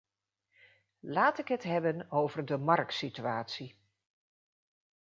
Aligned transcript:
Laat 0.99 1.37
ik 1.37 1.47
het 1.47 1.63
hebben 1.63 2.11
over 2.11 2.45
de 2.45 2.57
marksituatie. 2.57 3.79